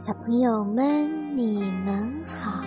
[0.00, 2.64] 小朋友们，你们好！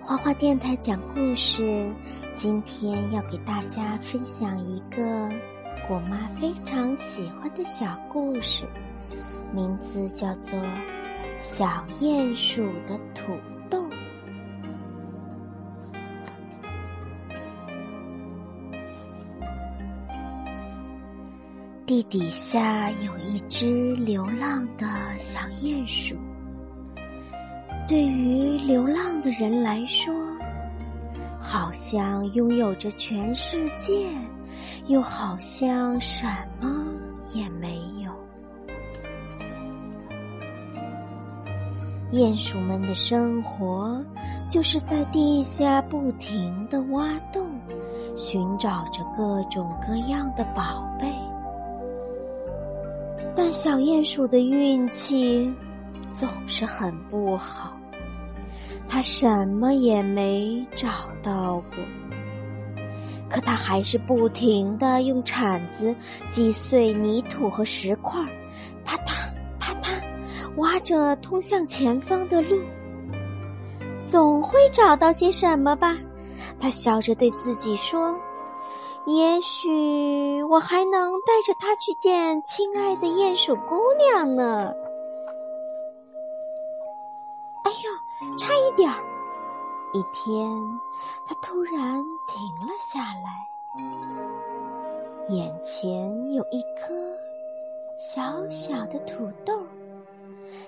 [0.00, 1.88] 花花电台讲故事，
[2.34, 5.30] 今天要给大家分享一个
[5.86, 8.64] 果妈非常喜欢的小故事，
[9.54, 10.58] 名字叫做
[11.40, 13.32] 《小鼹鼠的土
[21.96, 24.86] 地底下有一只流浪的
[25.18, 26.14] 小鼹鼠。
[27.88, 30.14] 对于流浪的人来说，
[31.40, 34.06] 好像拥有着全世界，
[34.88, 36.26] 又好像什
[36.60, 36.84] 么
[37.32, 38.12] 也没有。
[42.12, 44.04] 鼹鼠们的生活
[44.46, 47.58] 就是在地下不停的挖洞，
[48.18, 51.06] 寻找着各种各样的宝贝。
[53.36, 55.52] 但小鼹鼠的运气
[56.10, 57.76] 总是很不好，
[58.88, 60.88] 它什么也没找
[61.22, 61.76] 到过。
[63.28, 65.94] 可它还是不停的用铲子
[66.30, 68.18] 击碎泥土和石块，
[68.84, 69.12] 啪嗒
[69.58, 69.90] 啪嗒，
[70.56, 72.58] 挖着通向前方的路。
[74.04, 75.94] 总会找到些什么吧？
[76.58, 78.14] 他笑着对自己说。
[79.06, 84.74] 也许我还能带着它去见亲爱的鼹鼠姑娘呢。
[87.62, 89.00] 哎呦，差一点儿！
[89.94, 90.50] 一天，
[91.24, 91.72] 他突然
[92.26, 93.48] 停了下来，
[95.28, 96.94] 眼前有一颗
[97.98, 99.54] 小小的土豆。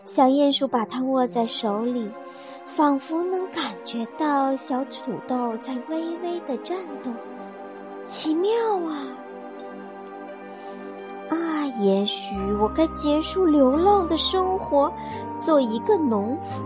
[0.05, 2.09] 小鼹鼠把它握在手里，
[2.65, 7.13] 仿佛能感觉到小土豆在微微的颤动。
[8.09, 8.51] 奇妙
[8.89, 9.07] 啊！
[11.29, 14.91] 啊，也许我该结束流浪的生活，
[15.39, 16.65] 做一个农夫。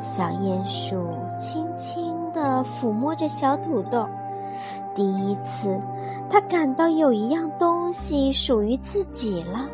[0.00, 0.96] 小鼹鼠
[1.38, 4.08] 轻轻地抚摸着小土豆，
[4.94, 5.78] 第一次，
[6.30, 9.68] 它感到有一样东西属于自己了。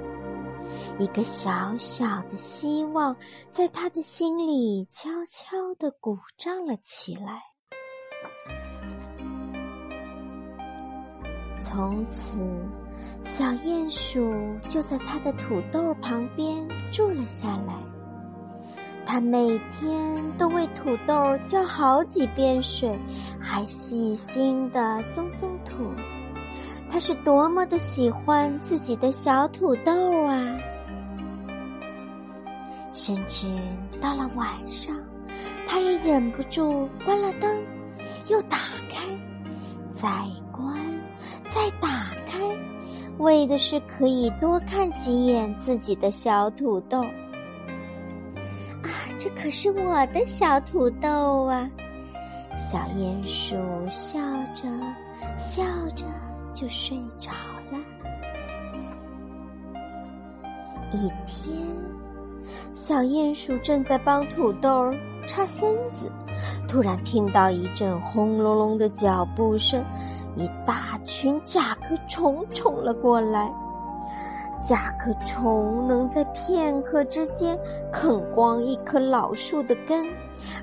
[0.99, 3.15] 一个小小的希望，
[3.51, 7.43] 在他的心里悄悄地鼓胀了起来。
[11.59, 12.39] 从此，
[13.23, 14.33] 小鼹鼠
[14.69, 16.57] 就在它的土豆旁边
[16.93, 17.75] 住了下来。
[19.05, 22.99] 它每天都为土豆浇好几遍水，
[23.41, 25.75] 还细心的松松土。
[26.91, 30.59] 它是多么的喜欢自己的小土豆啊！
[32.93, 33.47] 甚至
[34.01, 34.97] 到了晚上，
[35.67, 37.65] 它也忍不住关了灯，
[38.29, 38.57] 又打
[38.91, 39.03] 开，
[40.01, 40.09] 再
[40.53, 40.77] 关。
[41.55, 41.89] 再打
[42.27, 42.39] 开，
[43.19, 47.03] 为的是可以多看几眼自己的小土豆。
[47.03, 51.71] 啊，这可是我的小土豆啊！
[52.59, 54.19] 小鼹鼠笑
[54.55, 54.69] 着
[55.39, 55.63] 笑
[55.95, 56.05] 着
[56.55, 57.31] 就睡着
[57.71, 57.79] 了。
[60.93, 61.57] 一天，
[62.73, 64.93] 小鼹鼠正在帮土豆
[65.27, 66.11] 插身子，
[66.69, 69.85] 突然听到一阵轰隆隆的脚步声。
[70.39, 73.51] 一大群甲壳虫冲了过来，
[74.61, 77.59] 甲壳虫能在片刻之间
[77.91, 80.07] 啃光一棵老树的根，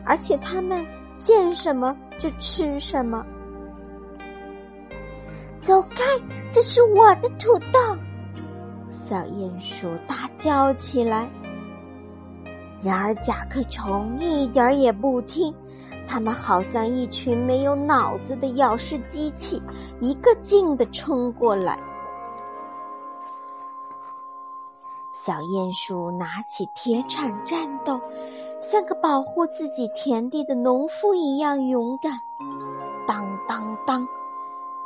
[0.06, 0.86] 而且它们
[1.18, 3.26] 见什么就吃什么。
[5.60, 6.04] 走开，
[6.52, 7.80] 这是我的土豆！
[8.92, 11.28] 小鼹鼠大叫起来。
[12.80, 15.52] 然而甲壳虫一点儿也不听。
[16.08, 19.62] 他们好像一群没有脑子的咬噬机器，
[20.00, 21.80] 一个劲的冲过来。
[25.14, 28.00] 小鼹鼠拿起铁铲战斗，
[28.62, 32.12] 像个保护自己田地的农夫一样勇敢。
[33.08, 34.06] 当当当，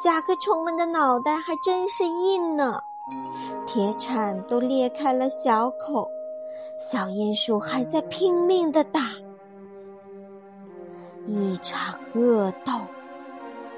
[0.03, 2.81] 甲壳虫们的脑袋还真是硬呢，
[3.65, 6.07] 铁铲都裂开了小口，
[6.77, 9.01] 小鼹鼠还在拼命的打。
[11.27, 12.71] 一场恶斗，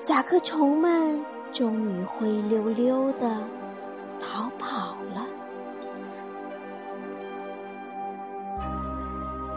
[0.03, 1.19] 甲壳虫们
[1.51, 3.27] 终于灰溜溜的
[4.19, 5.25] 逃跑了。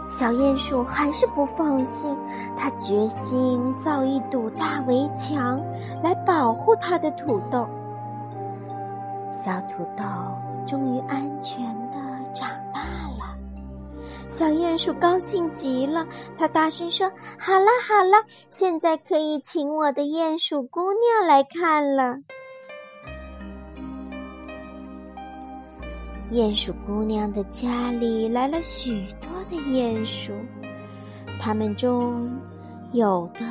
[0.08, 2.16] 小鼹鼠还是不放心，
[2.56, 5.60] 他决心造一堵大围墙
[6.02, 7.68] 来保护他的土豆。
[9.32, 10.04] 小土豆
[10.66, 11.98] 终于安全的
[12.32, 12.48] 长。
[14.42, 16.04] 小鼹鼠高兴极了，
[16.36, 17.08] 他大声说
[17.38, 18.16] ：“好了好了，
[18.50, 22.16] 现在可以请我的鼹鼠姑娘来看了。”
[26.32, 30.32] 鼹鼠姑娘的家里来了许多的鼹鼠，
[31.38, 32.36] 它们中
[32.90, 33.42] 有的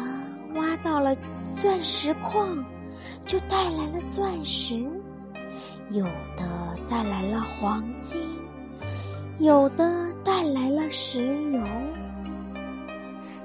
[0.59, 1.15] 挖到了
[1.55, 2.61] 钻石矿，
[3.25, 4.75] 就带来了钻石；
[5.91, 6.03] 有
[6.35, 8.19] 的带来了黄金，
[9.41, 9.91] 有的
[10.23, 11.59] 带来了石油。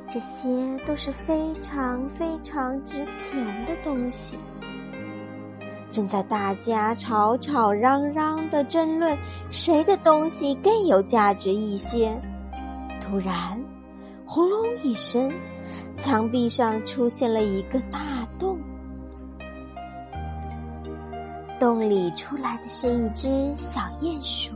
[0.06, 0.46] 这些
[0.86, 4.36] 都是非常非常值钱的东西。
[5.90, 9.16] 正在大家吵吵嚷嚷的争论
[9.50, 12.14] 谁的东西更有价值一些，
[13.00, 13.58] 突然，
[14.26, 15.32] 轰隆一声，
[15.96, 17.98] 墙壁上出现了一个大
[18.38, 18.58] 洞。
[21.58, 24.54] 洞里出来的是一只小鼹鼠，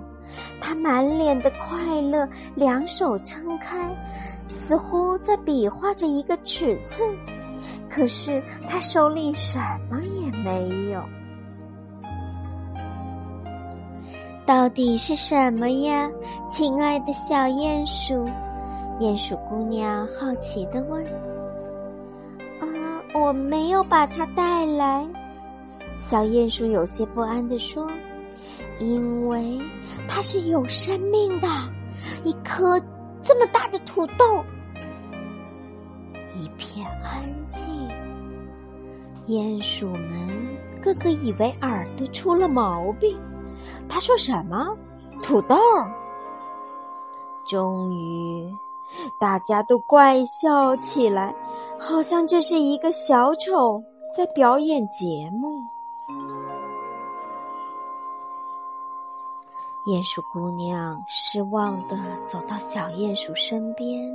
[0.60, 3.76] 他满脸的快乐，两手撑开，
[4.48, 7.08] 似乎在比划着一个尺寸。
[7.88, 9.58] 可是他手里什
[9.90, 11.02] 么也没有。
[14.46, 16.10] 到底是什么呀，
[16.48, 18.28] 亲爱的小鼹鼠？
[18.98, 21.04] 鼹鼠姑娘好奇的问。
[22.60, 22.66] “啊，
[23.14, 25.06] 我没有把它带来。”
[25.98, 27.86] 小鼹鼠有些不安的说
[28.80, 29.60] ，“因为
[30.08, 31.46] 它是有生命的，
[32.24, 32.80] 一颗
[33.22, 34.44] 这么大的土豆。”
[36.34, 37.60] 一片安静，
[39.26, 43.16] 鼹鼠们个个以为耳朵出了毛病。
[43.88, 44.74] 他说什么？
[45.22, 45.56] 土豆。
[47.46, 48.50] 终于，
[49.18, 51.34] 大家都怪笑起来，
[51.78, 53.82] 好像这是一个小丑
[54.16, 55.60] 在表演节目。
[59.86, 61.96] 鼹鼠姑娘失望的
[62.26, 64.12] 走到小鼹鼠身边，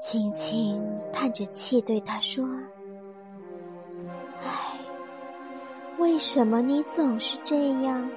[0.00, 0.80] 轻轻
[1.12, 2.46] 叹着气对他说。
[4.40, 4.46] 唉
[5.98, 8.08] 为什么你总是这样？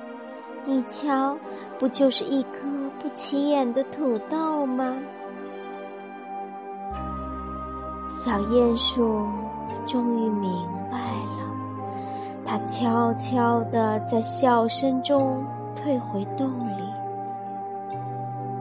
[0.64, 1.36] 你瞧，
[1.80, 2.60] 不就是一颗
[3.00, 4.96] 不起眼的土豆吗？
[8.08, 9.26] 小鼹鼠
[9.88, 11.52] 终于明白了，
[12.46, 15.44] 它悄悄地在笑声中
[15.84, 16.48] 退回洞
[16.78, 16.84] 里，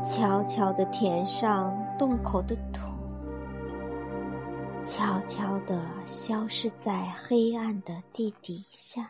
[0.07, 2.81] 悄悄地填上洞口的土，
[4.87, 9.07] 悄悄地消失在黑暗的地底下。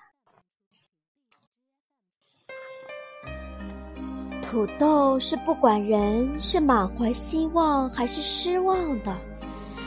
[4.42, 9.16] 土豆是不管人是满怀希望还是失望的，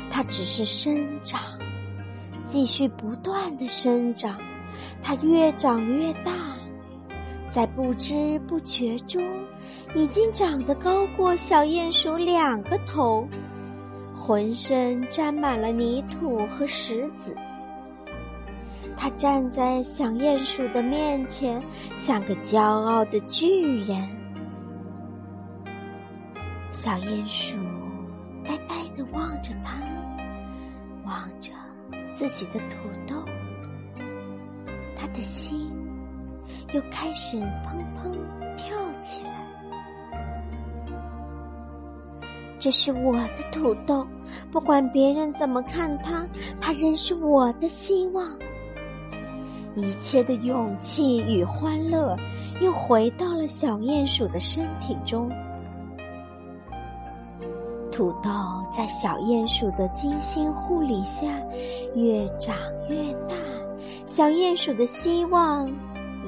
[0.10, 1.42] 它只是生长，
[2.46, 4.40] 继续不断的生长，
[5.02, 6.32] 它越长越大，
[7.54, 9.22] 在不知不觉中，
[9.94, 13.28] 已经长得高过小鼹鼠两个头，
[14.12, 17.36] 浑身沾满了泥土和石子。
[18.98, 21.62] 他站在小鼹鼠的面前，
[21.96, 24.02] 像个骄傲的巨人。
[26.72, 27.60] 小鼹鼠
[28.44, 29.80] 呆呆的望着它，
[31.06, 31.52] 望着
[32.14, 33.24] 自己的土豆，
[34.96, 35.70] 他的心
[36.72, 38.12] 又开始砰砰
[38.56, 39.32] 跳起来。
[42.60, 44.08] 这是我的土豆，
[44.50, 46.26] 不管别人怎么看它，
[46.62, 48.26] 它仍是我的希望。
[49.76, 52.16] 一切的勇气与欢乐
[52.62, 55.30] 又回到了小鼹鼠的身体中。
[57.92, 58.30] 土豆
[58.72, 61.28] 在小鼹鼠的精心护理下
[61.96, 62.56] 越长
[62.88, 63.36] 越大，
[64.06, 65.70] 小鼹鼠的希望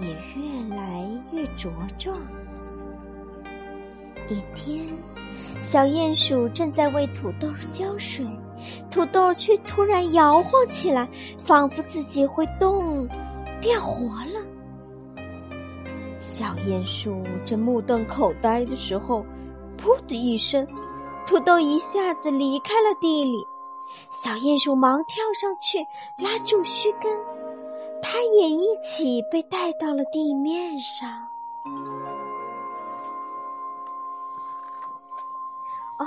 [0.01, 2.17] 也越来越茁壮。
[4.27, 4.85] 一天，
[5.61, 8.27] 小鼹鼠正在为土豆浇水，
[8.89, 13.07] 土豆却突然摇晃起来，仿佛自己会动，
[13.61, 14.41] 变活了。
[16.19, 19.23] 小鼹鼠正目瞪口呆的时候，
[19.77, 20.67] 噗的一声。
[21.27, 23.37] 土豆一下子离开了地里，
[24.11, 25.79] 小鼹鼠忙跳上去
[26.19, 27.11] 拉住须根，
[28.07, 31.09] 它也一起被带到了地面上。
[35.97, 36.05] 哦，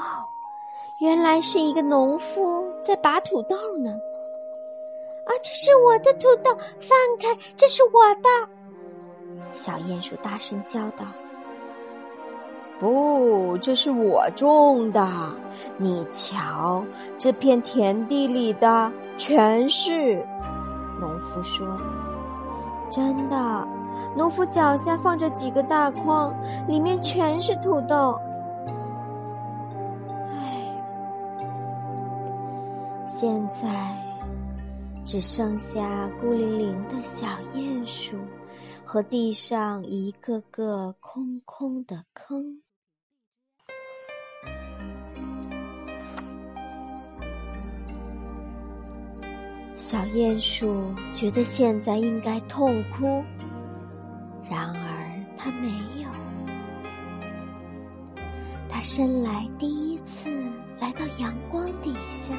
[1.00, 3.90] 原来是一个农夫在拔土豆呢！
[3.90, 8.28] 啊，这是我的土豆，放开，这是我的！
[9.50, 11.04] 小鼹鼠大声叫道。
[12.78, 15.04] 不，这是我种的。
[15.78, 16.84] 你瞧，
[17.18, 20.24] 这片田地里的全是。
[20.98, 21.66] 农夫说
[22.90, 23.68] ：“真的。”
[24.16, 26.34] 农夫脚下放着几个大筐，
[26.66, 28.18] 里面全是土豆。
[30.30, 30.82] 唉，
[33.06, 33.68] 现在
[35.04, 38.16] 只剩下孤零零的小鼹鼠
[38.84, 42.62] 和地上一个个空空的坑。
[49.90, 53.24] 小鼹鼠觉得现在应该痛哭，
[54.46, 55.68] 然而它没
[56.02, 56.08] 有。
[58.68, 60.28] 它生来第一次
[60.78, 62.34] 来到阳光底下，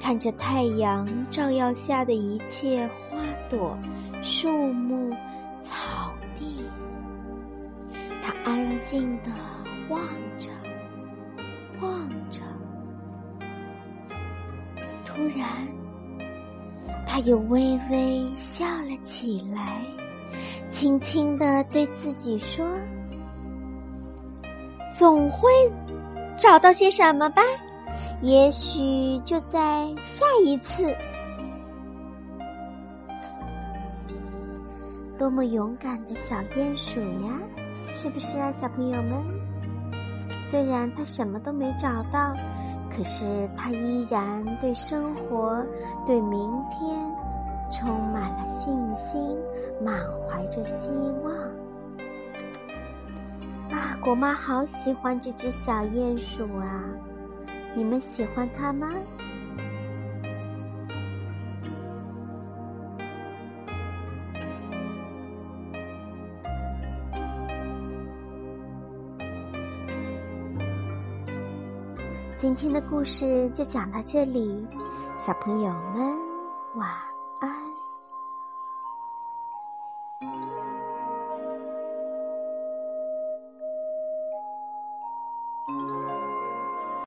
[0.00, 3.18] 看着太阳照耀下的一切花
[3.50, 3.78] 朵、
[4.22, 5.14] 树木、
[5.62, 6.64] 草地。
[8.22, 9.30] 它安静的
[9.90, 10.00] 望
[10.38, 10.48] 着，
[11.82, 12.40] 望着，
[15.04, 15.46] 突然。
[17.06, 19.80] 他又微微笑了起来，
[20.68, 22.66] 轻轻的对自己说
[24.92, 25.48] ：“总会
[26.36, 27.40] 找到些什么吧，
[28.20, 30.92] 也许就在下一次。”
[35.16, 37.40] 多么勇敢的小鼹鼠呀，
[37.94, 39.24] 是不是啊，小朋友们？
[40.50, 42.34] 虽然他什么都没找到。
[42.96, 45.62] 可是他依然对生活、
[46.06, 46.98] 对明天
[47.70, 49.36] 充满了信心，
[49.84, 50.90] 满怀着希
[51.22, 51.34] 望。
[53.68, 56.84] 啊，果妈好喜欢这只小鼹鼠啊！
[57.74, 58.88] 你们喜欢它吗？
[72.36, 74.66] 今天的故事就讲到这里，
[75.18, 76.16] 小朋友们
[76.74, 76.86] 晚
[77.40, 77.65] 安。